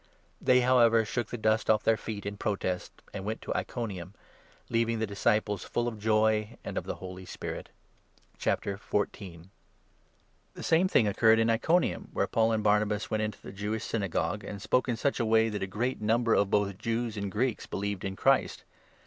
They, 0.41 0.61
however, 0.61 1.05
shook 1.05 1.27
the 1.27 1.37
dust 1.37 1.69
off 1.69 1.83
their 1.83 1.95
feet 1.95 2.25
in 2.25 2.35
protest, 2.35 2.91
51 3.11 3.11
and 3.13 3.23
went 3.23 3.41
to 3.43 3.53
Iconium, 3.55 4.15
leaving 4.67 4.97
the 4.97 5.05
disciples 5.05 5.63
full 5.63 5.87
of 5.87 5.99
joy 5.99 6.57
and 6.63 6.75
of 6.75 6.85
52 6.85 6.87
the 6.87 6.95
Holy 6.95 7.25
Spirit. 7.27 7.69
p^, 8.39 9.41
The 10.55 10.63
same 10.63 10.87
thing 10.87 11.07
occurred 11.07 11.37
in 11.37 11.51
Iconium, 11.51 12.09
where 12.13 12.27
i 12.27 12.27
and 12.27 12.33
Barnabas 12.33 12.33
Paul 12.33 12.51
and 12.55 12.63
Barnabas 12.63 13.11
went 13.11 13.21
into 13.21 13.41
the 13.43 13.51
Jewish 13.51 13.83
Syna 13.85 14.01
«t 14.01 14.05
iconium. 14.17 14.39
gogue, 14.39 14.43
and 14.43 14.59
spoke 14.59 14.89
in 14.89 14.97
such 14.97 15.19
a 15.19 15.25
way 15.25 15.49
that 15.49 15.61
a 15.61 15.67
great 15.67 16.01
number 16.01 16.33
of 16.33 16.49
both 16.49 16.79
Jews 16.79 17.15
and 17.15 17.31
Greeks 17.31 17.67
believed 17.67 18.03
in 18.03 18.15
Christ. 18.15 18.63